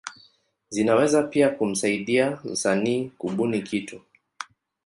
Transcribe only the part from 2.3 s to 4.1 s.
msanii kubuni kitu.